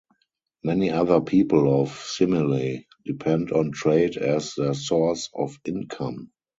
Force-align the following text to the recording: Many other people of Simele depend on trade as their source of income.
Many 0.63 0.89
other 0.89 1.21
people 1.21 1.79
of 1.79 1.89
Simele 1.89 2.85
depend 3.05 3.51
on 3.51 3.71
trade 3.71 4.17
as 4.17 4.55
their 4.55 4.73
source 4.73 5.29
of 5.31 5.59
income. 5.63 6.31